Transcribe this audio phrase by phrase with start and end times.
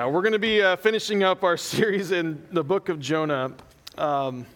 [0.00, 3.52] Uh, we're going to be uh, finishing up our series in the book of Jonah.
[3.98, 4.46] Um,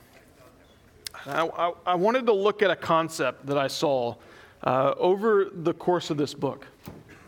[1.26, 4.14] I, I, I, wanted to look at a concept that I saw
[4.62, 6.66] uh, over the course of this book.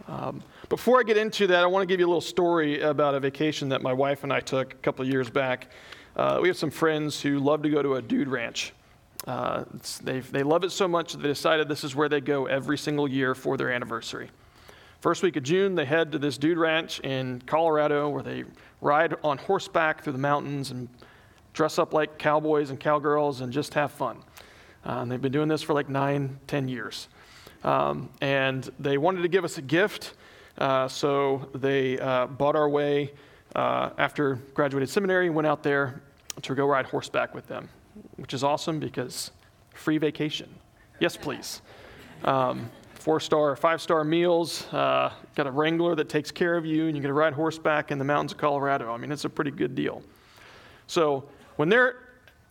[0.09, 3.15] Um, before I get into that, I want to give you a little story about
[3.15, 5.71] a vacation that my wife and I took a couple of years back.
[6.17, 8.73] Uh, we have some friends who love to go to a dude ranch.
[9.27, 9.65] Uh,
[10.05, 13.07] they love it so much that they decided this is where they go every single
[13.07, 14.31] year for their anniversary.
[15.07, 18.43] First week of June, they head to this dude ranch in Colorado where they
[18.81, 20.89] ride on horseback through the mountains and
[21.53, 24.19] dress up like cowboys and cowgirls and just have fun.
[24.85, 27.07] Uh, and they've been doing this for like nine, ten years.
[27.63, 30.15] Um, and they wanted to give us a gift,
[30.59, 33.13] uh, so they uh, bought our way
[33.55, 36.03] uh, after graduated seminary and went out there
[36.43, 37.69] to go ride horseback with them,
[38.17, 39.31] which is awesome because
[39.73, 40.53] free vacation.
[40.99, 41.63] Yes, please.
[42.25, 42.69] Um,
[43.07, 46.97] four star, five star meals, uh, got a Wrangler that takes care of you, and
[46.97, 48.93] you get to ride horseback in the mountains of Colorado.
[48.93, 50.03] I mean, it's a pretty good deal.
[50.89, 52.01] So when they're,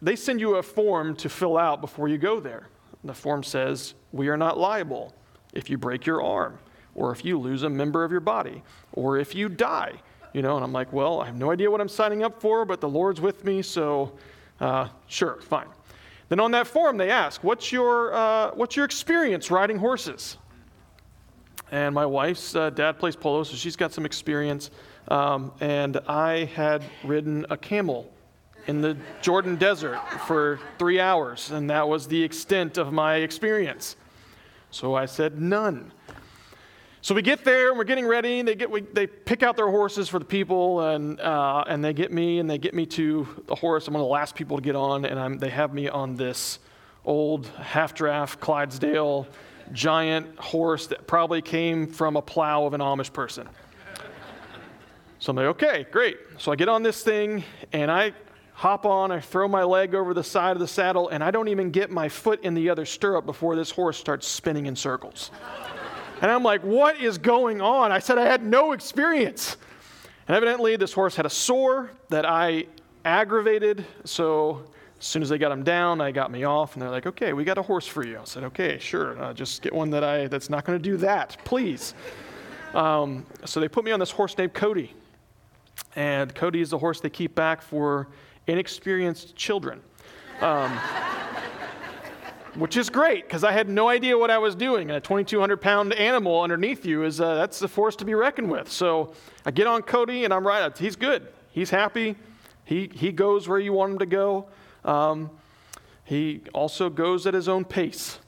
[0.01, 2.69] they send you a form to fill out before you go there.
[3.03, 5.13] The form says, We are not liable
[5.51, 6.57] if you break your arm,
[6.95, 9.91] or if you lose a member of your body, or if you die.
[10.31, 12.63] You know, and I'm like, Well, I have no idea what I'm signing up for,
[12.63, 14.13] but the Lord's with me, so
[14.61, 15.67] uh, sure, fine.
[16.29, 20.37] Then on that form, they ask, What's your, uh, what's your experience riding horses?
[21.71, 24.69] And my wife's uh, dad plays polo, so she's got some experience.
[25.07, 28.11] Um, and I had ridden a camel
[28.67, 33.95] in the Jordan desert for three hours, and that was the extent of my experience.
[34.71, 35.91] So I said, none.
[37.01, 38.41] So we get there and we're getting ready.
[38.41, 41.93] They, get, we, they pick out their horses for the people, and, uh, and they
[41.93, 43.87] get me, and they get me to the horse.
[43.87, 46.15] I'm one of the last people to get on, and I'm, they have me on
[46.15, 46.57] this
[47.05, 49.27] old half draft Clydesdale
[49.71, 53.47] giant horse that probably came from a plow of an Amish person.
[55.19, 56.17] So I'm like, okay, great.
[56.37, 58.13] So I get on this thing and I
[58.53, 61.49] hop on, I throw my leg over the side of the saddle, and I don't
[61.49, 65.29] even get my foot in the other stirrup before this horse starts spinning in circles.
[66.21, 67.91] And I'm like, what is going on?
[67.91, 69.57] I said I had no experience.
[70.27, 72.67] And evidently, this horse had a sore that I
[73.03, 74.63] aggravated, so
[74.99, 77.33] as soon as they got him down, I got me off, and they're like, "Okay,
[77.33, 79.21] we got a horse for you." I said, "Okay, sure.
[79.21, 81.93] Uh, just get one that I that's not going to do that, please."
[82.73, 84.93] Um, so they put me on this horse named Cody,
[85.95, 88.07] and Cody is the horse they keep back for
[88.47, 89.81] inexperienced children.
[90.41, 90.77] Um,
[92.55, 94.89] which is great because I had no idea what I was doing.
[94.89, 98.49] And a 2,200 pound animal underneath you is uh, that's a force to be reckoned
[98.49, 98.71] with.
[98.71, 99.13] So
[99.45, 100.75] I get on Cody and I'm right.
[100.77, 101.27] He's good.
[101.51, 102.15] He's happy.
[102.63, 104.47] He, he goes where you want him to go.
[104.85, 105.29] Um,
[106.05, 108.19] he also goes at his own pace.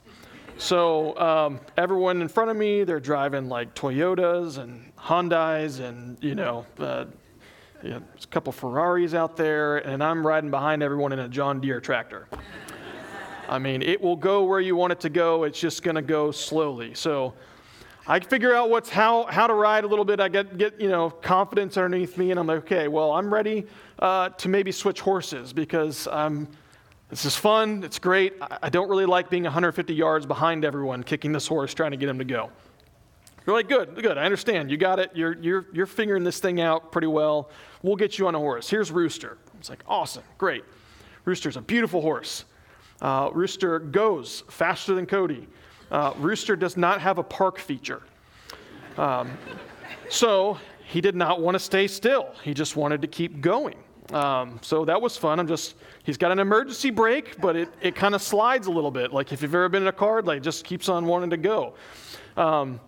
[0.58, 6.34] So um, everyone in front of me, they're driving like Toyotas and Hondas and, you
[6.34, 7.06] know, uh,
[7.84, 11.62] yeah, there's a couple Ferraris out there, and I'm riding behind everyone in a John
[11.62, 12.28] Deere tractor.
[13.48, 15.44] I mean, it will go where you want it to go.
[15.44, 16.96] It's just going to go slowly.
[16.96, 17.36] So
[18.08, 20.20] I figure out what's how, how to ride a little bit.
[20.20, 23.68] I get, get you know confidence underneath me, and I'm like, okay, well, I'm ready
[24.00, 26.48] uh, to maybe switch horses because I'm,
[27.10, 28.34] this is fun, it's great.
[28.62, 32.10] I don't really like being 150 yards behind everyone, kicking this horse, trying to get
[32.10, 32.50] him to go.
[33.46, 34.70] You're like, good, good, I understand.
[34.70, 35.12] You got it.
[35.14, 37.50] You're, you're, you're figuring this thing out pretty well.
[37.82, 38.70] We'll get you on a horse.
[38.70, 39.38] Here's Rooster.
[39.58, 40.66] It's like, awesome, great.
[41.24, 42.44] Rooster's a beautiful horse.
[43.02, 45.48] Uh, Rooster goes faster than Cody.
[45.92, 48.02] Uh, Rooster does not have a park feature.
[48.98, 49.38] Um,
[50.10, 52.34] so he did not want to stay still.
[52.44, 53.76] He just wanted to keep going.
[54.14, 55.40] Um, so that was fun.
[55.40, 58.92] I'm just, he's got an emergency brake, but it, it kind of slides a little
[58.92, 59.14] bit.
[59.14, 61.74] Like if you've ever been in a car, like just keeps on wanting to go.
[62.36, 62.80] Um,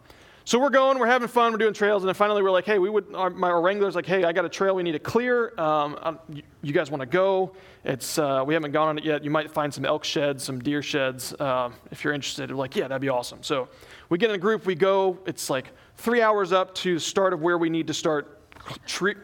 [0.49, 2.79] so we're going, we're having fun, we're doing trails, and then finally we're like, hey,
[2.79, 5.53] we would, our, my, wrangler's like, hey, I got a trail we need to clear.
[5.59, 7.53] Um, you, you, guys want to go?
[7.83, 9.23] It's, uh, we haven't gone on it yet.
[9.23, 11.33] You might find some elk sheds, some deer sheds.
[11.33, 13.43] Uh, if you're interested, we're like, yeah, that'd be awesome.
[13.43, 13.67] So
[14.09, 15.19] we get in a group, we go.
[15.27, 18.38] It's like three hours up to the start of where we need to start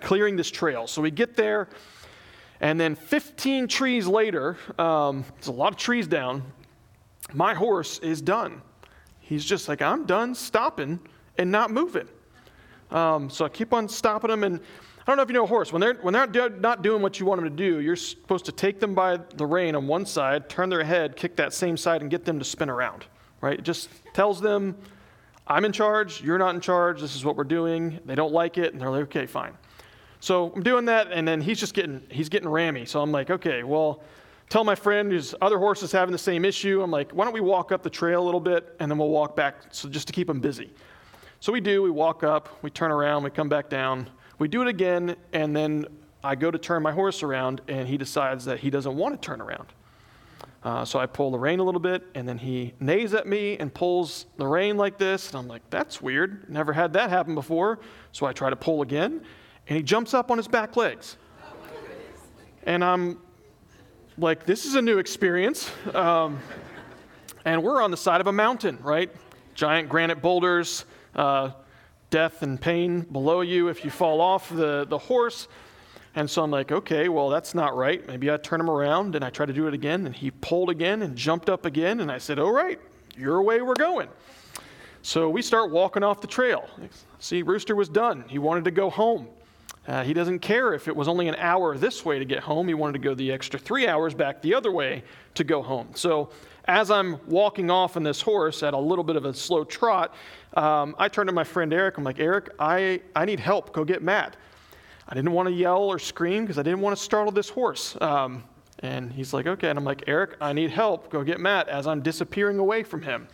[0.02, 0.88] clearing this trail.
[0.88, 1.68] So we get there,
[2.62, 6.44] and then 15 trees later, um, there's a lot of trees down.
[7.34, 8.62] My horse is done.
[9.20, 11.00] He's just like, I'm done stopping
[11.38, 12.08] and not moving.
[12.92, 14.44] Um, so I keep on stopping them.
[14.44, 15.74] And I don't know if you know a horse.
[15.74, 18.52] When they're, when they're not doing what you want them to do, you're supposed to
[18.52, 22.02] take them by the rein on one side, turn their head, kick that same side,
[22.02, 23.06] and get them to spin around.
[23.42, 23.60] Right?
[23.60, 24.76] It just tells them
[25.48, 28.00] I'm in charge, you're not in charge, this is what we're doing.
[28.06, 29.54] They don't like it, and they're like, okay, fine.
[30.20, 32.86] So I'm doing that, and then he's just getting he's getting rammy.
[32.86, 34.02] So I'm like, okay, well,
[34.50, 36.82] tell my friend whose other horse is having the same issue.
[36.82, 39.10] I'm like, why don't we walk up the trail a little bit, and then we'll
[39.10, 40.72] walk back, so just to keep him busy.
[41.42, 41.84] So we do.
[41.84, 44.10] We walk up, we turn around, we come back down.
[44.40, 45.86] We do it again, and then
[46.24, 49.24] I go to turn my horse around, and he decides that he doesn't want to
[49.24, 49.68] turn around.
[50.66, 53.56] Uh, so I pull the rein a little bit, and then he neighs at me
[53.60, 55.30] and pulls the rein like this.
[55.30, 56.50] And I'm like, that's weird.
[56.50, 57.78] Never had that happen before.
[58.12, 59.22] So I try to pull again,
[59.68, 61.18] and he jumps up on his back legs.
[62.64, 63.20] And I'm
[64.18, 65.70] like, this is a new experience.
[65.94, 66.40] Um,
[67.46, 69.12] and we're on the side of a mountain, right?
[69.54, 70.86] Giant granite boulders,
[71.16, 71.52] uh,
[72.10, 75.48] death and pain below you if you fall off the, the horse.
[76.16, 78.06] And so I'm like, okay, well, that's not right.
[78.08, 80.06] Maybe I turn him around and I try to do it again.
[80.06, 82.00] And he pulled again and jumped up again.
[82.00, 82.80] And I said, all right,
[83.18, 84.08] your way we're going.
[85.02, 86.68] So we start walking off the trail.
[87.20, 88.24] See, Rooster was done.
[88.28, 89.28] He wanted to go home.
[89.88, 92.68] Uh, he doesn't care if it was only an hour this way to get home.
[92.68, 95.04] He wanted to go the extra three hours back the other way
[95.36, 95.90] to go home.
[95.94, 96.30] So
[96.66, 100.16] as I'm walking off on this horse at a little bit of a slow trot,
[100.56, 101.98] um, I turn to my friend Eric.
[101.98, 103.74] I'm like, Eric, I, I need help.
[103.74, 104.38] Go get Matt.
[105.08, 107.96] I didn't want to yell or scream because I didn't want to startle this horse.
[108.02, 108.44] Um,
[108.80, 109.70] and he's like, okay.
[109.70, 111.10] And I'm like, Eric, I need help.
[111.10, 113.28] Go get Matt as I'm disappearing away from him.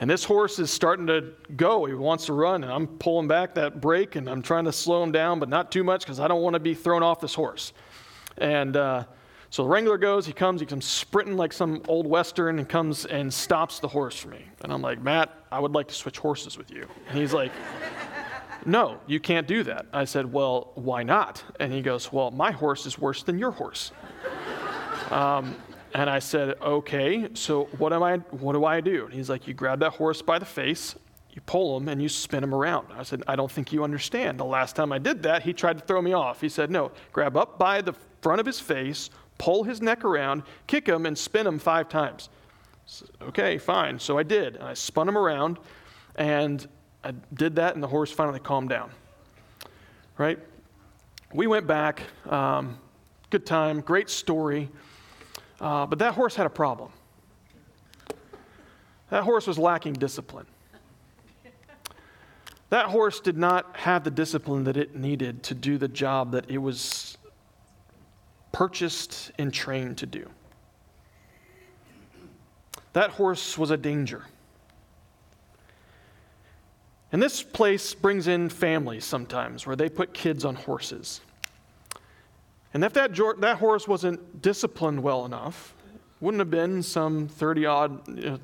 [0.00, 1.84] And this horse is starting to go.
[1.84, 5.00] He wants to run, and I'm pulling back that brake, and I'm trying to slow
[5.00, 7.34] him down, but not too much because I don't want to be thrown off this
[7.34, 7.72] horse.
[8.38, 9.04] And uh,
[9.50, 13.04] so the wrangler goes, he comes, he comes sprinting like some old western and comes
[13.04, 14.44] and stops the horse for me.
[14.62, 16.88] And I'm like, Matt, I would like to switch horses with you.
[17.08, 17.52] And he's like,
[18.64, 19.86] No, you can't do that.
[19.92, 21.42] I said, Well, why not?
[21.58, 23.92] And he goes, Well, my horse is worse than your horse.
[25.10, 25.56] Um,
[25.94, 29.04] and I said, okay, so what am I what do I do?
[29.04, 30.94] And he's like, you grab that horse by the face,
[31.30, 32.88] you pull him and you spin him around.
[32.96, 34.38] I said, I don't think you understand.
[34.40, 36.40] The last time I did that, he tried to throw me off.
[36.40, 40.42] He said, no, grab up by the front of his face, pull his neck around,
[40.66, 42.28] kick him, and spin him five times.
[42.86, 43.98] Said, okay, fine.
[43.98, 44.56] So I did.
[44.56, 45.58] And I spun him around
[46.16, 46.66] and
[47.04, 48.90] I did that, and the horse finally calmed down.
[50.18, 50.38] Right?
[51.32, 52.02] We went back.
[52.28, 52.78] Um,
[53.30, 54.68] good time, great story.
[55.60, 56.90] Uh, but that horse had a problem.
[59.10, 60.46] That horse was lacking discipline.
[62.70, 66.50] That horse did not have the discipline that it needed to do the job that
[66.50, 67.18] it was
[68.50, 70.28] purchased and trained to do.
[72.94, 74.24] That horse was a danger.
[77.12, 81.20] And this place brings in families sometimes where they put kids on horses.
[82.72, 85.74] And if that, that horse wasn't disciplined well enough,
[86.20, 88.38] wouldn't have been some 30 odd you know,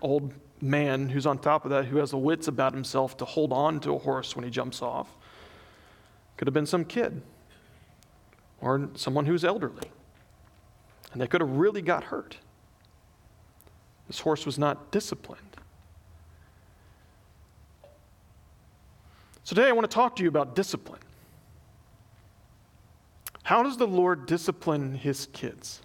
[0.00, 3.52] old man who's on top of that who has the wits about himself to hold
[3.52, 5.14] on to a horse when he jumps off.
[6.36, 7.20] Could have been some kid
[8.60, 9.90] or someone who's elderly.
[11.12, 12.38] And they could have really got hurt.
[14.06, 15.51] This horse was not disciplined.
[19.44, 21.00] So today I want to talk to you about discipline.
[23.42, 25.82] How does the Lord discipline his kids?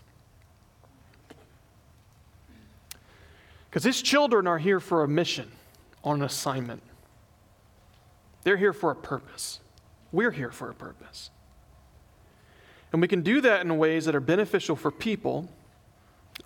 [3.69, 5.51] Because his children are here for a mission,
[6.03, 6.83] on an assignment.
[8.43, 9.59] They're here for a purpose.
[10.11, 11.31] We're here for a purpose.
[12.91, 15.49] And we can do that in ways that are beneficial for people,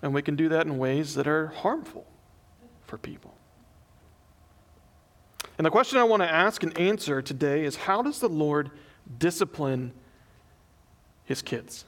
[0.00, 2.06] and we can do that in ways that are harmful
[2.86, 3.34] for people.
[5.62, 8.72] And the question I want to ask and answer today is how does the Lord
[9.18, 9.92] discipline
[11.24, 11.84] his kids?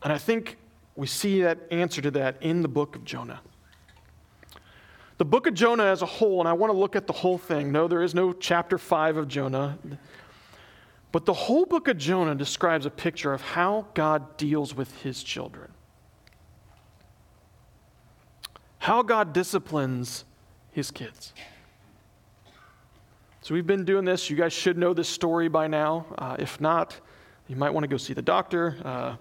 [0.00, 0.56] And I think
[0.94, 3.40] we see that answer to that in the book of Jonah.
[5.18, 7.38] The book of Jonah as a whole, and I want to look at the whole
[7.38, 7.72] thing.
[7.72, 9.76] No, there is no chapter 5 of Jonah.
[11.10, 15.24] But the whole book of Jonah describes a picture of how God deals with his
[15.24, 15.72] children,
[18.78, 20.24] how God disciplines
[20.70, 21.32] his kids.
[23.42, 24.28] So we've been doing this.
[24.28, 26.06] You guys should know this story by now.
[26.18, 26.98] Uh, if not,
[27.48, 28.76] you might want to go see the doctor.
[28.84, 29.16] Uh,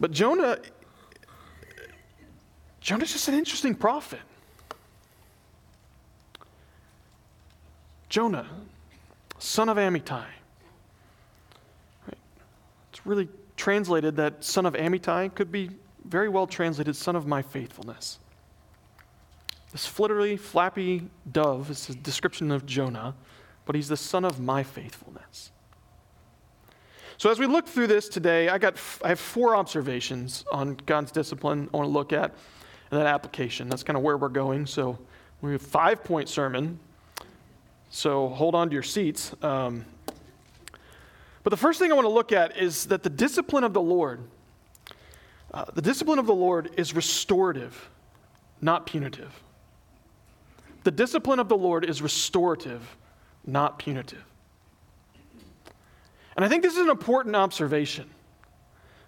[0.00, 0.58] but Jonah,
[2.80, 4.20] Jonah's just an interesting prophet.
[8.08, 8.46] Jonah,
[9.38, 10.26] son of Amittai.
[12.90, 15.70] It's really translated that son of Amittai could be
[16.04, 18.18] very well translated son of my faithfulness.
[19.74, 23.16] This flittery, flappy dove is a description of Jonah,
[23.66, 25.50] but he's the son of my faithfulness.
[27.16, 31.10] So as we look through this today, I got I have four observations on God's
[31.10, 32.32] discipline I want to look at
[32.92, 33.68] and that application.
[33.68, 34.66] That's kind of where we're going.
[34.66, 34.96] So
[35.40, 36.78] we have five point sermon.
[37.90, 39.34] So hold on to your seats.
[39.42, 39.86] Um,
[41.42, 43.82] but the first thing I want to look at is that the discipline of the
[43.82, 44.20] Lord,
[45.52, 47.90] uh, the discipline of the Lord is restorative,
[48.60, 49.43] not punitive.
[50.84, 52.96] The discipline of the Lord is restorative,
[53.44, 54.24] not punitive.
[56.36, 58.10] And I think this is an important observation.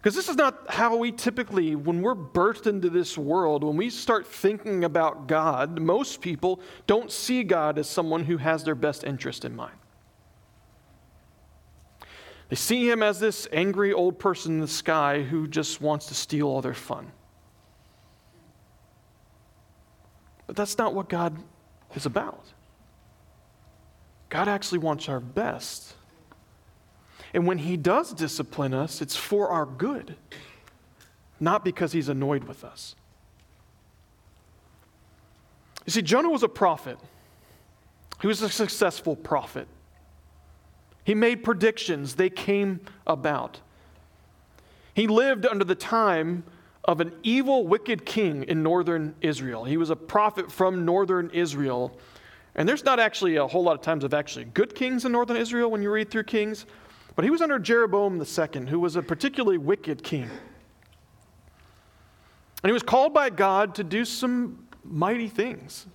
[0.00, 3.90] Because this is not how we typically, when we're birthed into this world, when we
[3.90, 9.02] start thinking about God, most people don't see God as someone who has their best
[9.04, 9.74] interest in mind.
[12.48, 16.14] They see him as this angry old person in the sky who just wants to
[16.14, 17.10] steal all their fun.
[20.46, 21.36] But that's not what God
[21.96, 22.44] is about.
[24.28, 25.94] God actually wants our best.
[27.32, 30.16] And when He does discipline us, it's for our good,
[31.40, 32.94] not because He's annoyed with us.
[35.86, 36.98] You see, Jonah was a prophet,
[38.20, 39.68] he was a successful prophet.
[41.04, 43.60] He made predictions, they came about.
[44.92, 46.42] He lived under the time
[46.86, 49.64] of an evil, wicked king in northern Israel.
[49.64, 51.98] He was a prophet from northern Israel.
[52.54, 55.36] And there's not actually a whole lot of times of actually good kings in northern
[55.36, 56.64] Israel when you read through Kings,
[57.16, 60.30] but he was under Jeroboam II, who was a particularly wicked king.
[62.62, 65.86] And he was called by God to do some mighty things.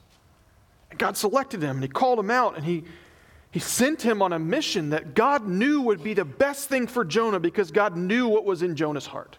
[0.90, 2.84] And God selected him and he called him out and he
[3.52, 7.04] he sent him on a mission that God knew would be the best thing for
[7.04, 9.38] Jonah because God knew what was in Jonah's heart.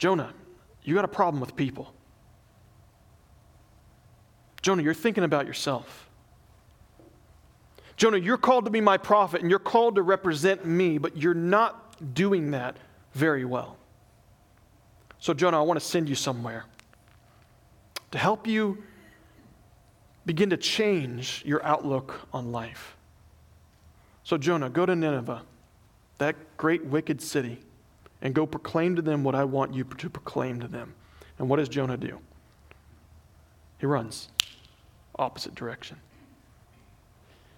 [0.00, 0.32] Jonah,
[0.82, 1.92] you got a problem with people.
[4.62, 6.08] Jonah, you're thinking about yourself.
[7.98, 11.34] Jonah, you're called to be my prophet and you're called to represent me, but you're
[11.34, 12.78] not doing that
[13.12, 13.76] very well.
[15.18, 16.64] So, Jonah, I want to send you somewhere
[18.10, 18.82] to help you
[20.24, 22.96] begin to change your outlook on life.
[24.24, 25.42] So, Jonah, go to Nineveh,
[26.16, 27.60] that great wicked city,
[28.22, 30.94] and go proclaim to them what I want you to proclaim to them.
[31.38, 32.18] And what does Jonah do?
[33.78, 34.28] He runs
[35.18, 35.98] opposite direction.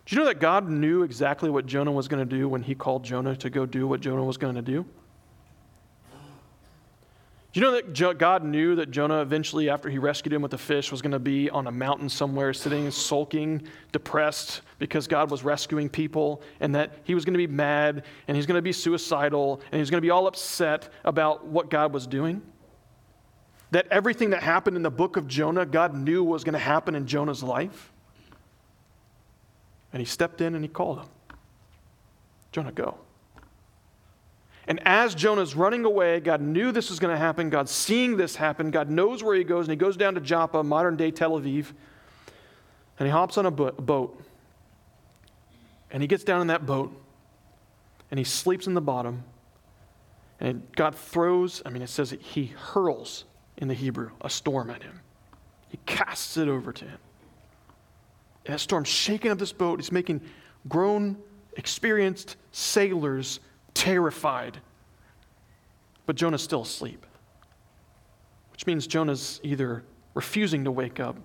[0.06, 2.74] Do you know that God knew exactly what Jonah was going to do when he
[2.74, 4.84] called Jonah to go do what Jonah was going to do?
[7.52, 10.58] Do you know that God knew that Jonah eventually, after he rescued him with the
[10.58, 15.44] fish, was going to be on a mountain somewhere, sitting, sulking, depressed because God was
[15.44, 18.72] rescuing people, and that he was going to be mad, and he's going to be
[18.72, 22.40] suicidal, and he's going to be all upset about what God was doing?
[23.70, 26.94] That everything that happened in the book of Jonah, God knew was going to happen
[26.94, 27.92] in Jonah's life?
[29.92, 31.08] And he stepped in and he called him
[32.50, 32.96] Jonah, go.
[34.68, 37.50] And as Jonah's running away, God knew this was going to happen.
[37.50, 38.70] God's seeing this happen.
[38.70, 41.72] God knows where he goes, and he goes down to Joppa, modern day Tel Aviv,
[42.98, 44.22] and he hops on a boat.
[45.90, 46.96] And he gets down in that boat,
[48.10, 49.24] and he sleeps in the bottom.
[50.38, 53.24] And God throws, I mean, it says he hurls
[53.56, 55.00] in the Hebrew a storm at him.
[55.68, 56.98] He casts it over to him.
[58.44, 59.78] And that storm's shaking up this boat.
[59.78, 60.20] He's making
[60.68, 61.16] grown,
[61.56, 63.40] experienced sailors
[63.74, 64.58] terrified.
[66.06, 67.06] But Jonah's still asleep,
[68.50, 71.16] which means Jonah's either refusing to wake up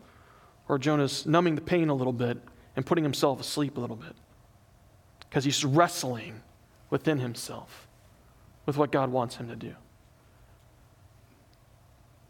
[0.67, 2.37] or Jonah's numbing the pain a little bit
[2.75, 4.13] and putting himself asleep a little bit
[5.21, 6.41] because he's wrestling
[6.89, 7.87] within himself
[8.65, 9.73] with what God wants him to do.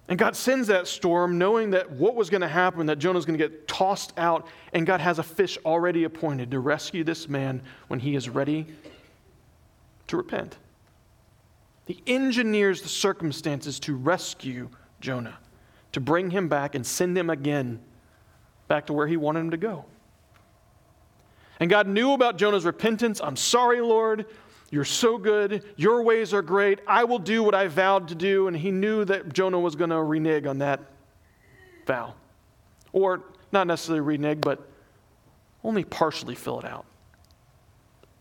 [0.10, 3.38] And God sends that storm knowing that what was going to happen, that Jonah's going
[3.38, 7.62] to get tossed out, and God has a fish already appointed to rescue this man
[7.90, 8.68] when he is ready
[10.08, 10.58] to repent.
[11.86, 15.38] He engineers the circumstances to rescue Jonah,
[15.94, 17.80] to bring him back and send him again
[18.68, 19.86] back to where he wanted him to go.
[21.60, 23.20] And God knew about Jonah's repentance.
[23.24, 24.26] I'm sorry, Lord.
[24.70, 25.64] You're so good.
[25.78, 26.80] Your ways are great.
[26.86, 28.48] I will do what I vowed to do.
[28.48, 30.82] And he knew that Jonah was going to renege on that
[31.86, 32.14] vow.
[32.92, 34.68] Or not necessarily renege, but
[35.64, 36.86] only partially fill it out.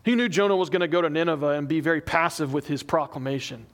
[0.07, 2.81] He knew Jonah was going to go to Nineveh and be very passive with his
[2.81, 3.65] proclamation.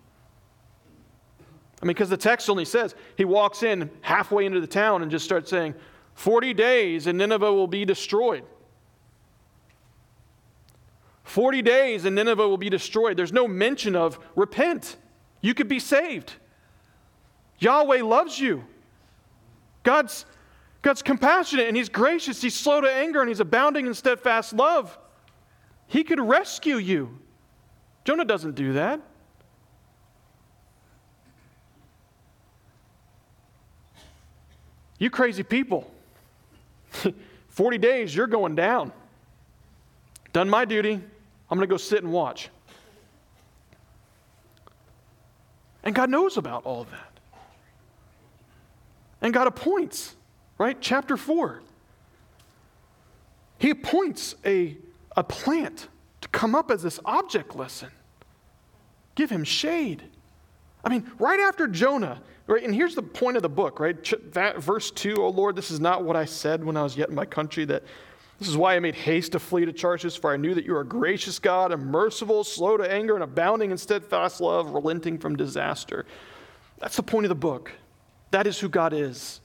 [1.79, 5.11] I mean, because the text only says he walks in halfway into the town and
[5.11, 5.75] just starts saying,
[6.15, 8.45] 40 days and Nineveh will be destroyed.
[11.23, 13.15] 40 days and Nineveh will be destroyed.
[13.15, 14.97] There's no mention of repent.
[15.39, 16.33] You could be saved.
[17.59, 18.63] Yahweh loves you.
[19.83, 20.25] God's,
[20.81, 22.41] God's compassionate and He's gracious.
[22.41, 24.97] He's slow to anger and He's abounding in steadfast love.
[25.93, 27.17] He could rescue you.
[28.03, 28.99] Jonah doesn't do that.
[34.99, 35.89] You crazy people.
[37.49, 38.91] 40 days, you're going down.
[40.33, 40.93] Done my duty.
[40.93, 42.49] I'm going to go sit and watch.
[45.83, 47.19] And God knows about all of that.
[49.21, 50.15] And God appoints
[50.57, 50.77] right?
[50.79, 51.61] Chapter 4.
[53.57, 54.77] He appoints a,
[55.15, 55.89] a plant
[56.21, 57.89] to come up as this object lesson,
[59.15, 60.03] give him shade.
[60.83, 62.63] I mean, right after Jonah, right?
[62.63, 63.97] And here's the point of the book, right?
[64.33, 67.09] That verse 2, oh Lord, this is not what I said when I was yet
[67.09, 67.83] in my country, that
[68.39, 70.75] this is why I made haste to flee to Tarshish, for I knew that you
[70.75, 75.17] are a gracious God and merciful, slow to anger, and abounding in steadfast love, relenting
[75.17, 76.05] from disaster.
[76.79, 77.71] That's the point of the book.
[78.31, 79.39] That is who God is.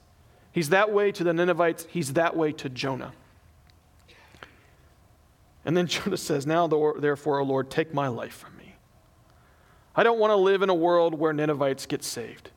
[0.51, 3.13] He's that way to the Ninevites, he's that way to Jonah.
[5.65, 8.75] And then Jonah says, Now, therefore, O Lord, take my life from me.
[9.95, 12.51] I don't want to live in a world where Ninevites get saved.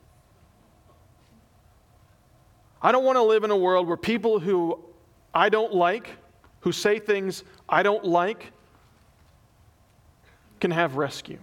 [2.81, 4.79] I don't want to live in a world where people who
[5.33, 6.11] I don't like
[6.61, 8.53] who say things I don't like
[10.61, 11.39] can have rescue.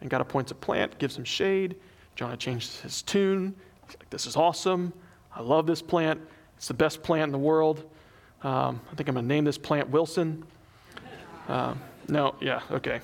[0.00, 1.76] And God appoints a plant, gives him shade.
[2.16, 3.54] Jonah changes his tune.
[3.86, 4.92] He's like, This is awesome.
[5.34, 6.20] I love this plant.
[6.56, 7.88] It's the best plant in the world.
[8.42, 10.44] Um, I think I'm going to name this plant Wilson.
[11.48, 13.00] Um, no, yeah, okay.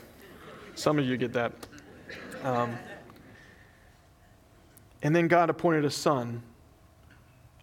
[0.74, 1.52] Some of you get that.
[2.42, 2.76] Um,
[5.02, 6.42] and then God appointed a sun,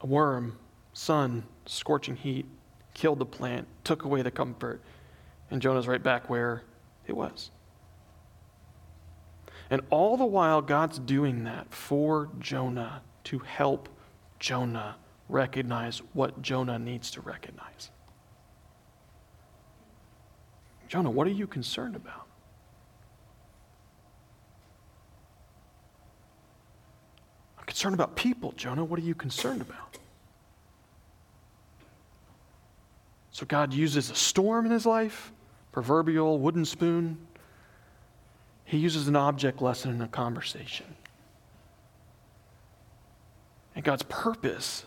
[0.01, 0.57] a worm,
[0.93, 2.45] sun, scorching heat,
[2.93, 4.81] killed the plant, took away the comfort,
[5.51, 6.63] and Jonah's right back where
[7.07, 7.51] it was.
[9.69, 13.89] And all the while, God's doing that for Jonah to help
[14.39, 14.95] Jonah
[15.29, 17.89] recognize what Jonah needs to recognize.
[20.87, 22.27] Jonah, what are you concerned about?
[27.57, 28.83] I'm concerned about people, Jonah.
[28.83, 29.97] What are you concerned about?
[33.31, 35.33] So God uses a storm in his life,
[35.71, 37.17] proverbial wooden spoon.
[38.63, 40.85] He uses an object lesson in a conversation.
[43.75, 44.85] And God's purpose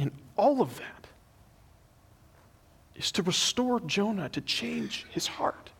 [0.00, 1.06] in all of that
[2.94, 5.70] is to restore Jonah, to change his heart.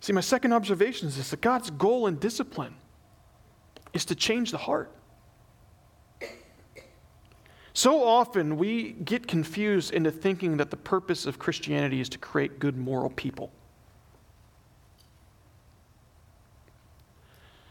[0.00, 2.74] See, my second observation is this that God's goal in discipline
[3.92, 4.90] is to change the heart.
[7.72, 12.58] So often we get confused into thinking that the purpose of Christianity is to create
[12.58, 13.50] good moral people.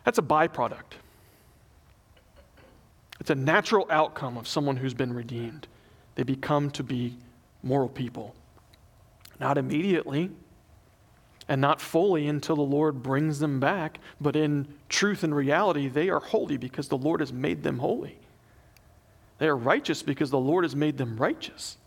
[0.06, 0.98] That's a byproduct.
[3.30, 5.68] It's a natural outcome of someone who's been redeemed.
[6.16, 7.16] They become to be
[7.62, 8.34] moral people.
[9.40, 10.32] Not immediately
[11.48, 16.10] and not fully until the Lord brings them back, but in truth and reality, they
[16.10, 18.18] are holy because the Lord has made them holy.
[19.38, 21.78] They are righteous because the Lord has made them righteous.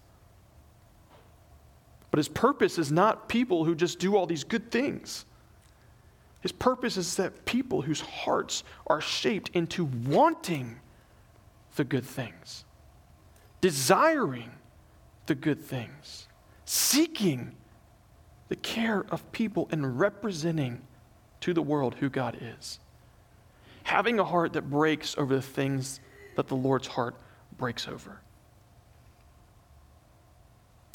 [2.12, 5.24] But his purpose is not people who just do all these good things.
[6.40, 10.78] His purpose is that people whose hearts are shaped into wanting
[11.76, 12.64] the good things,
[13.61, 14.50] desiring
[15.26, 16.28] the good things,
[16.64, 17.54] seeking
[18.48, 20.82] the care of people, and representing
[21.40, 22.78] to the world who God is.
[23.85, 26.00] Having a heart that breaks over the things
[26.37, 27.16] that the Lord's heart
[27.56, 28.20] breaks over.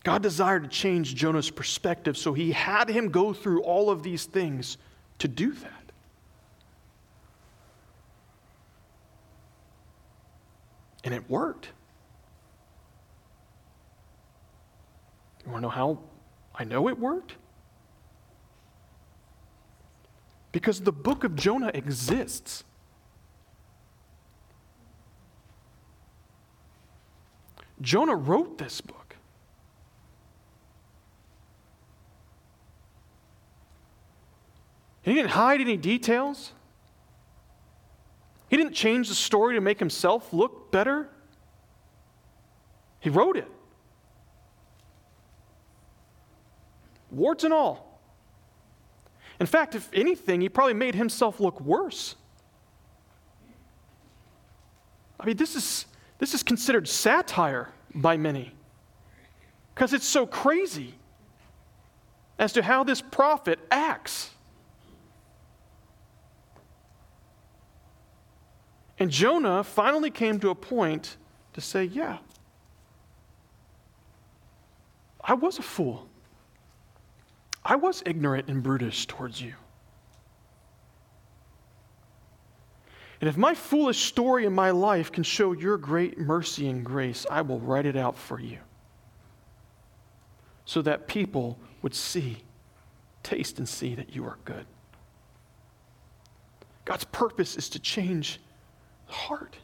[0.03, 4.25] God desired to change Jonah's perspective, so he had him go through all of these
[4.25, 4.77] things
[5.19, 5.76] to do that.
[11.07, 11.69] And it worked.
[15.45, 15.99] You want to know how
[16.53, 17.35] I know it worked?
[20.51, 22.65] Because the book of Jonah exists.
[27.79, 29.15] Jonah wrote this book.
[35.03, 36.51] He didn't hide any details.
[38.49, 41.09] He didn't change the story to make himself look better.
[42.99, 43.47] He wrote it.
[47.11, 47.99] Warts and all.
[49.39, 52.15] In fact, if anything, he probably made himself look worse.
[55.19, 55.85] I mean, this is
[56.19, 58.51] this is considered satire by many
[59.73, 60.95] because it's so crazy
[62.39, 64.31] as to how this prophet acts.
[68.99, 71.17] And Jonah finally came to a point
[71.53, 72.17] to say, Yeah,
[75.23, 76.07] I was a fool.
[77.63, 79.53] I was ignorant and brutish towards you.
[83.19, 87.25] And if my foolish story in my life can show your great mercy and grace,
[87.29, 88.59] I will write it out for you.
[90.65, 92.37] So that people would see,
[93.23, 94.65] taste, and see that you are good.
[96.85, 98.39] God's purpose is to change
[99.07, 99.57] heart.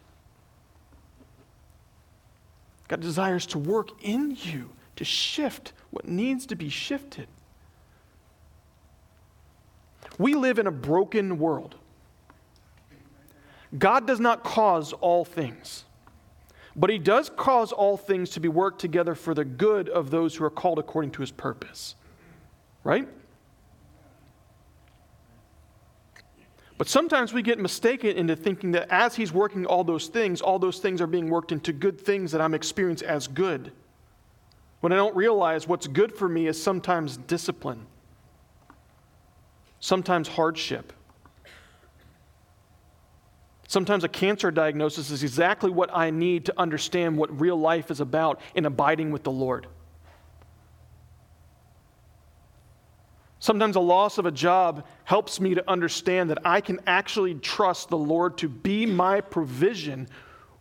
[2.88, 7.28] God desires to work in you to shift what needs to be shifted.
[10.18, 11.76] We live in a broken world.
[13.78, 15.86] God does not cause all things,
[16.76, 20.36] but He does cause all things to be worked together for the good of those
[20.36, 21.96] who are called according to His purpose.
[22.84, 23.08] Right?
[26.84, 30.60] But sometimes we get mistaken into thinking that as He's working all those things, all
[30.60, 33.72] those things are being worked into good things that I'm experiencing as good.
[34.82, 37.86] When I don't realize what's good for me is sometimes discipline,
[39.80, 40.92] sometimes hardship.
[43.70, 48.02] Sometimes a cancer diagnosis is exactly what I need to understand what real life is
[48.02, 49.68] about in abiding with the Lord.
[53.44, 57.90] Sometimes a loss of a job helps me to understand that I can actually trust
[57.90, 60.08] the Lord to be my provision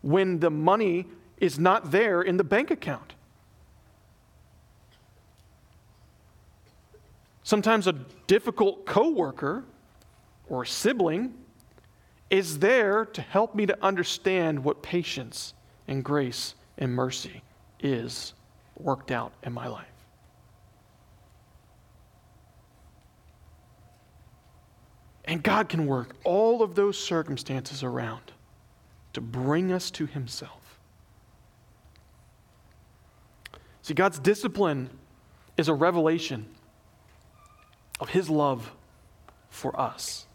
[0.01, 1.05] when the money
[1.37, 3.13] is not there in the bank account.
[7.43, 7.93] Sometimes a
[8.27, 9.63] difficult coworker
[10.49, 11.35] or sibling
[12.29, 15.53] is there to help me to understand what patience
[15.87, 17.43] and grace and mercy
[17.79, 18.33] is
[18.77, 19.92] worked out in my life.
[25.25, 28.31] And God can work all of those circumstances around
[29.13, 30.79] to bring us to Himself.
[33.81, 34.89] See, God's discipline
[35.57, 36.45] is a revelation
[37.99, 38.71] of His love
[39.49, 40.25] for us.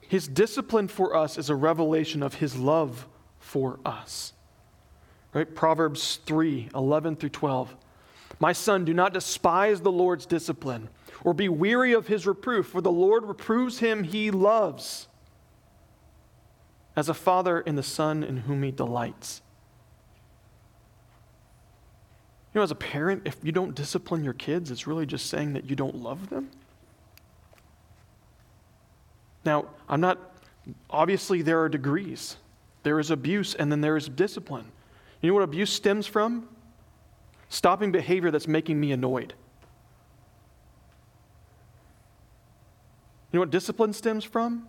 [0.00, 3.06] His discipline for us is a revelation of His love
[3.38, 4.32] for us.
[5.32, 5.52] Right?
[5.52, 7.76] Proverbs 3 11 through 12.
[8.40, 10.88] My son, do not despise the Lord's discipline
[11.24, 15.08] or be weary of his reproof, for the Lord reproves him he loves,
[16.94, 19.40] as a father in the son in whom he delights.
[22.52, 25.54] You know, as a parent, if you don't discipline your kids, it's really just saying
[25.54, 26.50] that you don't love them.
[29.44, 30.36] Now, I'm not,
[30.88, 32.36] obviously, there are degrees.
[32.84, 34.66] There is abuse, and then there is discipline.
[35.20, 36.48] You know what abuse stems from?
[37.48, 39.34] Stopping behavior that's making me annoyed.
[43.34, 44.68] Know what discipline stems from?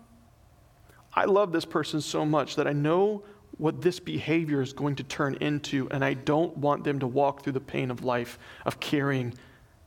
[1.12, 3.22] I love this person so much that I know
[3.58, 7.42] what this behavior is going to turn into, and I don't want them to walk
[7.42, 9.34] through the pain of life of carrying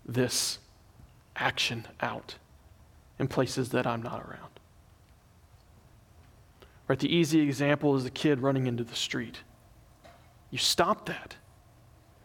[0.06, 0.58] this
[1.36, 2.36] action out
[3.20, 4.60] in places that I'm not around.
[6.88, 9.38] Right, the easy example is the kid running into the street.
[10.50, 11.36] You stop that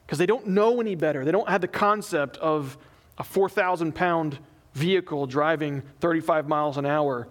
[0.06, 1.24] because they don't know any better.
[1.26, 2.78] They don't have the concept of
[3.18, 4.38] a 4,000 pound
[4.74, 7.28] vehicle driving 35 miles an hour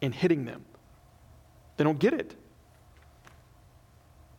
[0.00, 0.64] and hitting them.
[1.76, 2.34] They don't get it.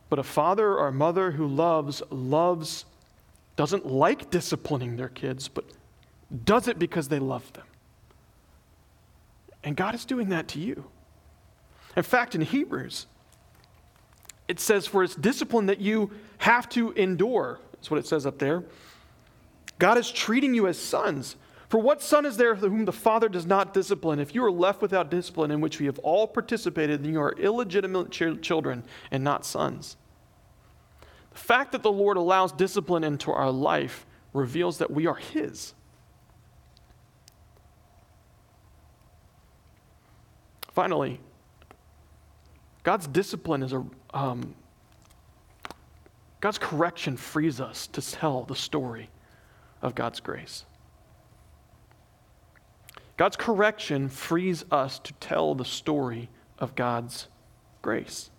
[0.08, 2.84] But a father or a mother who loves, loves,
[3.56, 5.64] doesn't like disciplining their kids, but
[6.44, 7.66] does it because they love them.
[9.64, 10.84] And God is doing that to you.
[11.96, 13.06] In fact, in Hebrews,
[14.48, 17.58] it says, For it's discipline that you have to endure.
[17.72, 18.62] That's what it says up there.
[19.78, 21.36] God is treating you as sons.
[21.68, 24.20] For what son is there whom the father does not discipline?
[24.20, 27.32] If you are left without discipline, in which we have all participated, then you are
[27.32, 29.96] illegitimate ch- children and not sons.
[31.32, 35.74] The fact that the Lord allows discipline into our life reveals that we are His.
[40.72, 41.20] Finally,
[42.84, 43.84] God's discipline is a.
[44.14, 44.54] Um,
[46.40, 49.10] God's correction frees us to tell the story
[49.82, 50.64] of God's grace.
[53.16, 57.28] God's correction frees us to tell the story of God's
[57.80, 58.30] grace.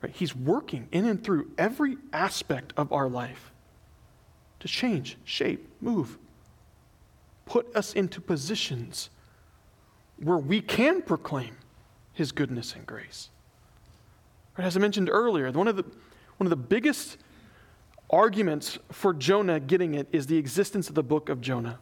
[0.00, 0.14] Right?
[0.14, 3.52] He's working in and through every aspect of our life
[4.60, 6.18] to change, shape, move,
[7.46, 9.10] put us into positions
[10.22, 11.56] where we can proclaim
[12.12, 13.30] His goodness and grace.
[14.56, 14.66] Right?
[14.66, 15.84] As I mentioned earlier, one of the,
[16.36, 17.18] one of the biggest
[18.10, 21.78] arguments for Jonah getting it is the existence of the book of Jonah.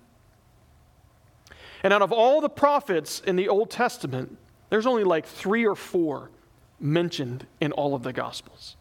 [1.86, 4.36] And out of all the prophets in the Old Testament,
[4.70, 6.32] there's only like three or four
[6.80, 8.74] mentioned in all of the Gospels.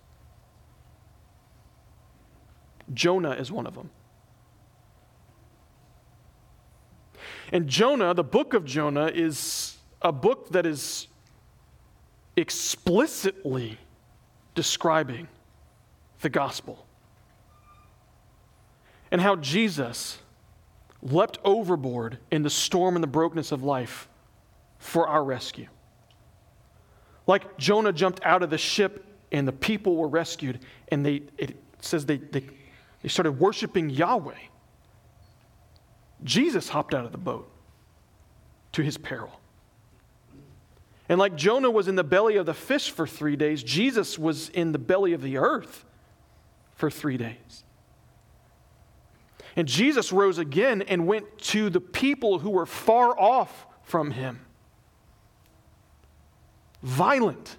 [2.91, 3.91] Jonah is one of them.
[7.54, 11.06] And Jonah, the book of Jonah, is a book that is
[12.36, 13.78] explicitly
[14.56, 15.28] describing
[16.22, 16.88] the gospel
[19.12, 20.18] and how Jesus
[21.06, 24.10] leapt overboard in the storm and the brokenness of life
[24.80, 25.68] for our rescue.
[27.28, 31.58] Like Jonah jumped out of the ship and the people were rescued, and they, it
[31.82, 32.48] says they, they,
[33.02, 34.34] they started worshiping Yahweh.
[36.24, 37.52] Jesus hopped out of the boat
[38.72, 39.41] to his peril.
[41.10, 44.50] And like Jonah was in the belly of the fish for three days, Jesus was
[44.50, 45.84] in the belly of the earth
[46.76, 47.64] for three days.
[49.56, 54.41] And Jesus rose again and went to the people who were far off from him
[56.86, 57.58] violent,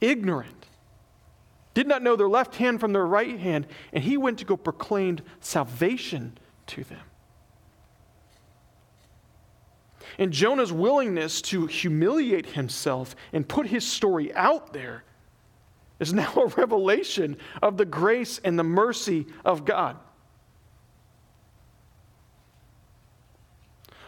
[0.00, 0.66] ignorant,
[1.72, 4.56] did not know their left hand from their right hand, and he went to go
[4.56, 7.00] proclaim salvation to them.
[10.18, 15.04] And Jonah's willingness to humiliate himself and put his story out there
[15.98, 19.96] is now a revelation of the grace and the mercy of God.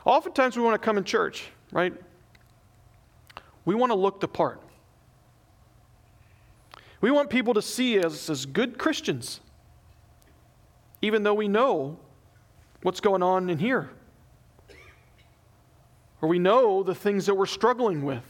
[0.08, 1.92] Oftentimes we want to come in church, right?
[3.66, 4.62] We want to look the part.
[7.02, 9.40] We want people to see us as good Christians,
[11.02, 11.98] even though we know
[12.82, 13.90] what's going on in here
[16.22, 18.24] or we know the things that we're struggling with,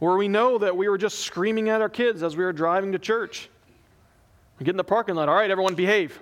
[0.00, 2.92] or we know that we were just screaming at our kids as we were driving
[2.92, 3.50] to church.
[4.58, 6.18] We get in the parking lot, all right, everyone behave.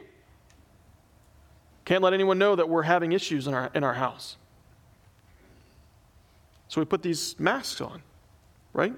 [1.88, 4.36] Can't let anyone know that we're having issues in our, in our house.
[6.68, 8.02] So we put these masks on,
[8.74, 8.92] right?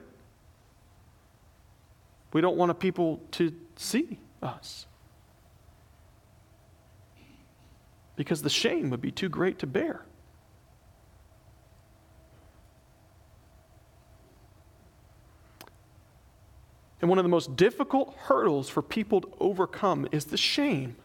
[2.33, 4.87] We don't want people to see us.
[8.17, 10.05] Because the shame would be too great to bear.
[17.01, 20.97] And one of the most difficult hurdles for people to overcome is the shame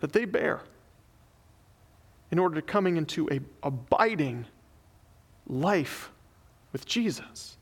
[0.00, 0.60] that they bear
[2.30, 4.46] in order to coming into a abiding
[5.46, 6.10] life
[6.72, 7.56] with Jesus.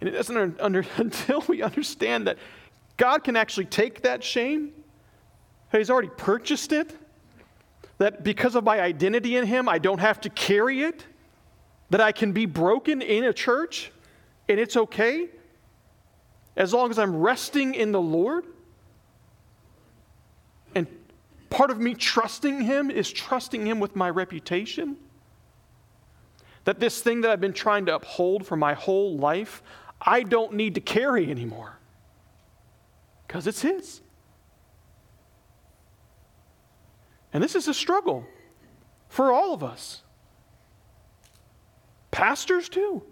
[0.00, 2.38] And it doesn't under, until we understand that
[2.96, 4.72] God can actually take that shame,
[5.70, 6.96] that He's already purchased it,
[7.98, 11.04] that because of my identity in Him, I don't have to carry it
[11.90, 13.92] that I can be broken in a church
[14.48, 15.28] and it's okay
[16.56, 18.44] as long as I'm resting in the Lord.
[21.50, 24.96] Part of me trusting Him is trusting Him with my reputation.
[26.64, 29.62] That this thing that I've been trying to uphold for my whole life,
[30.00, 31.78] I don't need to carry anymore
[33.26, 34.00] because it's His.
[37.32, 38.26] And this is a struggle
[39.08, 40.02] for all of us.
[42.10, 43.02] Pastors, too.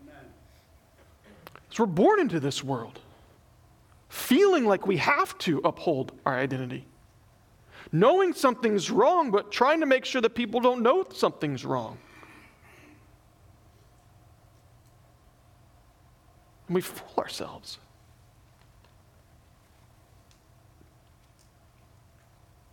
[0.00, 0.14] Amen.
[1.70, 3.00] So we're born into this world
[4.28, 6.84] feeling like we have to uphold our identity,
[7.92, 11.96] knowing something's wrong, but trying to make sure that people don't know something's wrong.
[16.66, 17.78] And we fool ourselves.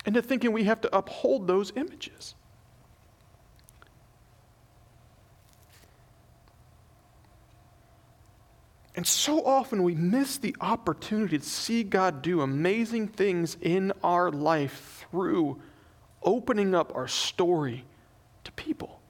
[0.06, 2.36] into thinking we have to uphold those images.
[8.96, 14.32] And so often we miss the opportunity to see God do amazing things in our
[14.32, 15.62] life through
[16.24, 17.84] opening up our story
[18.46, 19.02] to people.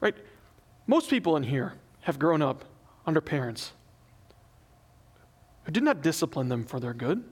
[0.00, 0.14] Right?
[0.86, 2.64] Most people in here have grown up
[3.04, 3.72] under parents
[5.64, 7.24] who did not discipline them for their good.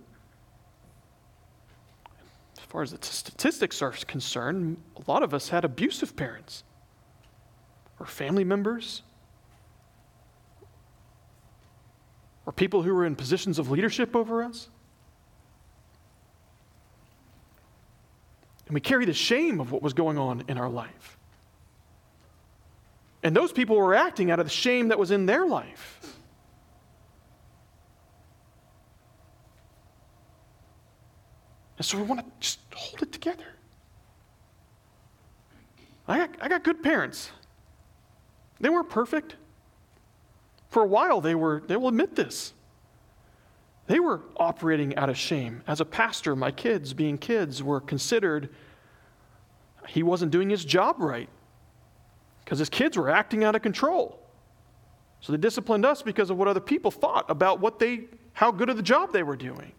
[2.59, 6.65] As far as the statistics are concerned, a lot of us had abusive parents
[7.99, 9.03] or family members
[12.47, 14.69] or people who were in positions of leadership over us.
[18.67, 21.19] And we carry the shame of what was going on in our life.
[23.23, 26.19] And those people were acting out of the shame that was in their life.
[31.79, 33.45] And so we want to just hold it together.
[36.07, 37.31] I got, I got good parents.
[38.61, 39.37] They weren't perfect.
[40.69, 42.53] For a while, they were, they will admit this.
[43.87, 45.63] They were operating out of shame.
[45.67, 48.49] As a pastor, my kids, being kids, were considered
[49.89, 51.29] he wasn't doing his job right
[52.43, 54.19] because his kids were acting out of control.
[55.21, 58.69] So they disciplined us because of what other people thought about what they, how good
[58.69, 59.73] of the job they were doing.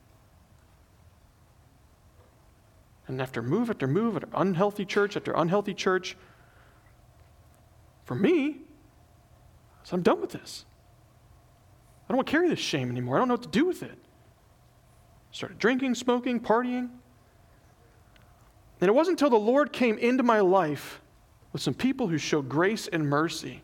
[3.07, 6.17] And after move after move, after unhealthy church after unhealthy church,
[8.05, 8.61] for me,
[9.85, 10.65] so I'm done with this.
[12.05, 13.15] I don't want to carry this shame anymore.
[13.15, 13.97] I don't know what to do with it.
[15.31, 16.89] started drinking, smoking, partying.
[18.81, 21.01] And it wasn't until the Lord came into my life
[21.53, 23.61] with some people who showed grace and mercy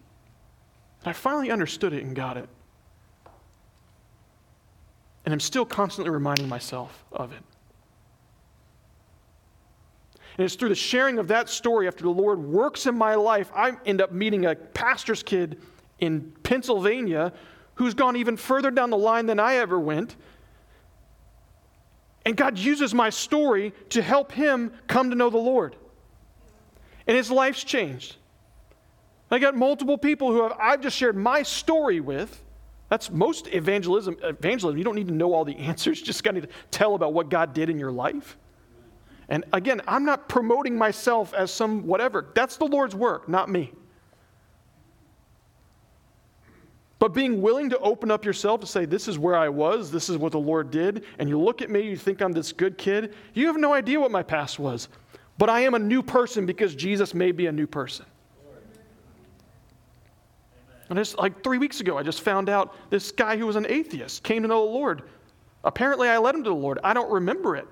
[0.99, 2.47] that I finally understood it and got it.
[5.25, 7.41] And I'm still constantly reminding myself of it.
[10.37, 13.51] And it's through the sharing of that story after the Lord works in my life,
[13.55, 15.59] I end up meeting a pastor's kid
[16.01, 17.31] in Pennsylvania
[17.75, 20.15] who's gone even further down the line than I ever went.
[22.25, 25.75] And God uses my story to help him come to know the Lord.
[27.07, 28.17] And his life's changed.
[29.31, 32.43] I got multiple people who have, I've just shared my story with.
[32.89, 34.17] That's most evangelism.
[34.21, 37.13] Evangelism, you don't need to know all the answers, you just got to tell about
[37.13, 38.37] what God did in your life.
[39.29, 42.27] And again, I'm not promoting myself as some whatever.
[42.35, 43.71] That's the Lord's work, not me.
[47.01, 50.07] But being willing to open up yourself to say, This is where I was, this
[50.07, 52.77] is what the Lord did, and you look at me, you think I'm this good
[52.77, 54.87] kid, you have no idea what my past was.
[55.39, 58.05] But I am a new person because Jesus made me a new person.
[60.89, 63.65] And just like three weeks ago, I just found out this guy who was an
[63.67, 65.01] atheist came to know the Lord.
[65.63, 66.77] Apparently, I led him to the Lord.
[66.83, 67.67] I don't remember it.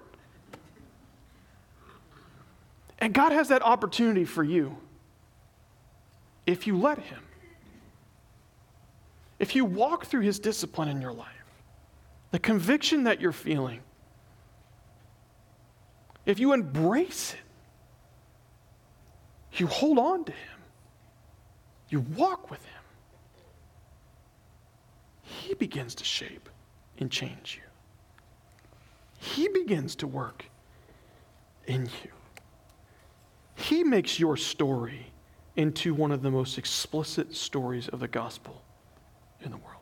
[2.97, 4.75] And God has that opportunity for you
[6.47, 7.19] if you let Him.
[9.39, 11.28] If you walk through His discipline in your life,
[12.32, 13.80] the conviction that you're feeling,
[16.25, 17.39] if you embrace it,
[19.60, 20.60] you hold on to Him,
[21.89, 22.84] you walk with Him,
[25.23, 26.49] He begins to shape
[26.99, 27.63] and change you.
[29.17, 30.45] He begins to work
[31.65, 32.12] in you.
[33.56, 35.08] He makes your story
[35.56, 38.63] into one of the most explicit stories of the gospel
[39.43, 39.82] in the world.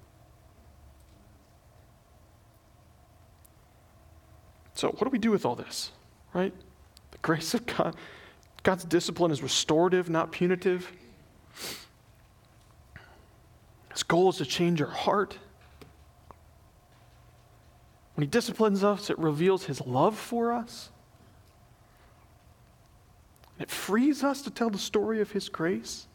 [4.74, 5.92] So, what do we do with all this,
[6.34, 6.54] right?
[7.12, 7.96] The grace of God.
[8.62, 10.92] God's discipline is restorative, not punitive.
[13.92, 15.38] His goal is to change our heart.
[18.14, 20.92] When He disciplines us, it reveals His love for us.
[23.58, 26.08] And it frees us to tell the story of His grace.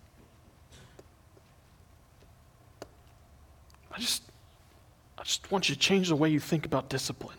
[3.95, 4.23] I just,
[5.19, 7.37] I just want you to change the way you think about discipline.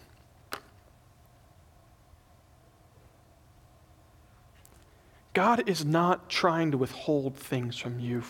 [5.33, 8.23] God is not trying to withhold things from you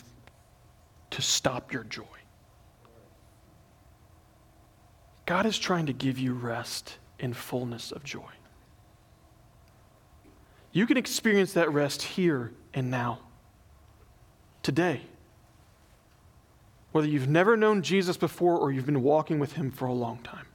[1.11, 2.03] to stop your joy.
[5.25, 8.31] God is trying to give you rest in fullness of joy.
[10.71, 13.19] You can experience that rest here and now,
[14.63, 15.01] today.
[16.93, 20.19] Whether you've never known Jesus before or you've been walking with him for a long
[20.19, 20.45] time.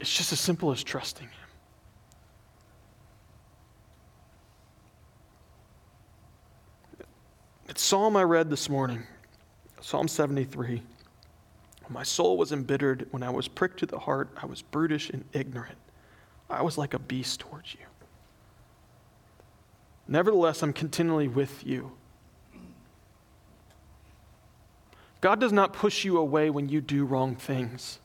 [0.00, 1.32] It's just as simple as trusting him.
[7.68, 9.02] It's Psalm I read this morning,
[9.80, 10.82] Psalm 73.
[11.88, 13.08] My soul was embittered.
[13.10, 15.78] When I was pricked to the heart, I was brutish and ignorant.
[16.48, 17.80] I was like a beast towards you.
[20.08, 21.92] Nevertheless, I'm continually with you.
[25.20, 27.98] God does not push you away when you do wrong things.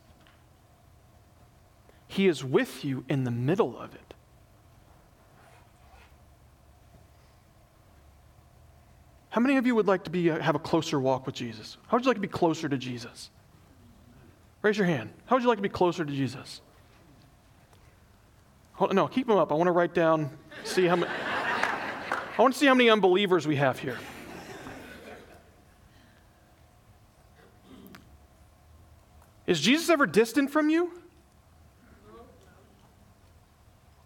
[2.07, 4.13] He is with you in the middle of it.
[9.29, 11.77] How many of you would like to be, uh, have a closer walk with Jesus?
[11.87, 13.31] How would you like to be closer to Jesus?
[14.61, 15.11] Raise your hand.
[15.25, 16.61] How would you like to be closer to Jesus?
[18.91, 19.51] No, keep them up.
[19.51, 20.29] I want to write down,
[20.63, 21.11] see how many.
[22.37, 23.97] I want to see how many unbelievers we have here.
[29.45, 30.91] Is Jesus ever distant from you?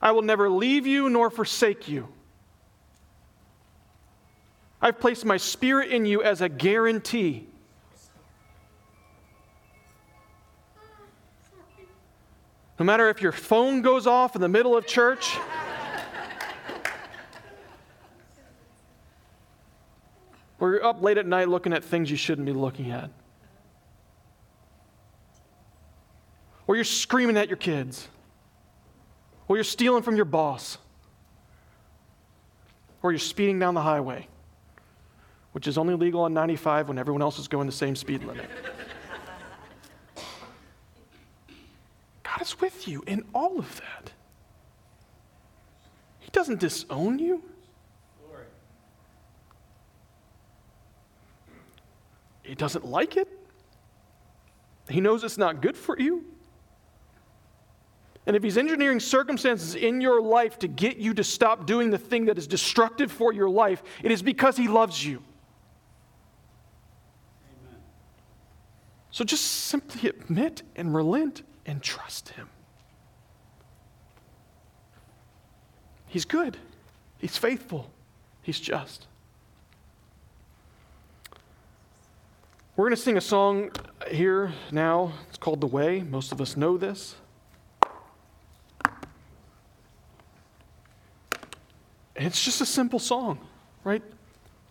[0.02, 2.10] I will never leave you nor forsake you.
[4.82, 7.48] I've placed my spirit in you as a guarantee.
[12.80, 15.38] No matter if your phone goes off in the middle of church,
[20.60, 23.10] or you're up late at night looking at things you shouldn't be looking at,
[26.66, 28.08] or you're screaming at your kids,
[29.48, 30.78] or you're stealing from your boss,
[33.02, 34.28] or you're speeding down the highway,
[35.54, 38.50] which is only legal on 95 when everyone else is going the same speed limit.
[42.24, 44.12] God is with you in all of that.
[46.20, 47.42] He doesn't disown you.
[52.48, 53.28] He doesn't like it.
[54.90, 56.24] He knows it's not good for you.
[58.26, 61.98] And if He's engineering circumstances in your life to get you to stop doing the
[61.98, 65.22] thing that is destructive for your life, it is because He loves you.
[67.68, 67.82] Amen.
[69.12, 72.48] So just simply admit and relent and trust Him.
[76.08, 76.56] He's good,
[77.18, 77.92] He's faithful,
[78.42, 79.08] He's just.
[82.78, 83.72] We're going to sing a song
[84.12, 85.12] here now.
[85.30, 86.04] It's called The Way.
[86.04, 87.16] Most of us know this.
[92.16, 93.40] It's just a simple song,
[93.84, 94.04] right?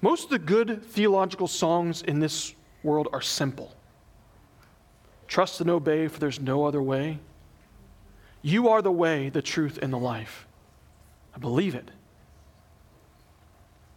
[0.02, 2.54] Most of the good theological songs in this
[2.84, 3.74] world are simple.
[5.26, 7.18] Trust and obey, for there's no other way.
[8.40, 10.46] You are the way, the truth, and the life.
[11.34, 11.90] I believe it.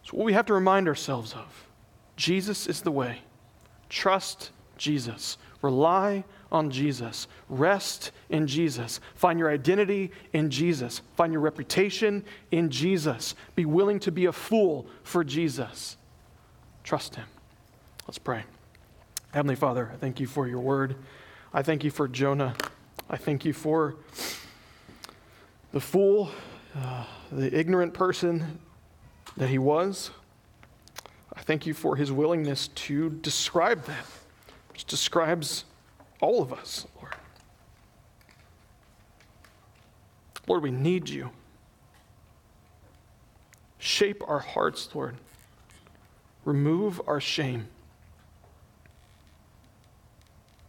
[0.02, 1.68] So, what we have to remind ourselves of
[2.16, 3.20] Jesus is the way.
[3.90, 5.36] Trust Jesus.
[5.60, 7.28] Rely on Jesus.
[7.50, 9.00] Rest in Jesus.
[9.14, 11.02] Find your identity in Jesus.
[11.16, 13.34] Find your reputation in Jesus.
[13.54, 15.98] Be willing to be a fool for Jesus.
[16.82, 17.26] Trust Him.
[18.08, 18.44] Let's pray.
[19.32, 20.96] Heavenly Father, I thank you for your word.
[21.52, 22.54] I thank you for Jonah.
[23.08, 23.96] I thank you for
[25.72, 26.30] the fool,
[26.76, 28.60] uh, the ignorant person
[29.36, 30.10] that he was.
[31.40, 34.04] I thank you for his willingness to describe that,
[34.72, 35.64] which describes
[36.20, 37.14] all of us, Lord.
[40.46, 41.30] Lord, we need you.
[43.78, 45.16] Shape our hearts, Lord.
[46.44, 47.68] Remove our shame.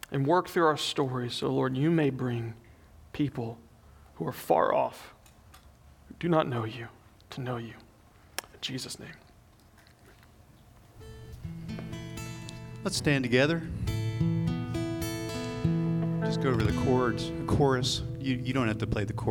[0.10, 2.54] And work through our stories so, Lord, you may bring
[3.12, 3.58] people
[4.16, 5.14] who are far off,
[6.08, 6.88] who do not know you,
[7.32, 7.74] to know you.
[8.54, 9.21] In Jesus' name.
[12.84, 13.62] Let's stand together.
[16.24, 18.02] Just go over the chords, chorus.
[18.20, 19.30] You, you don't have to play the chorus.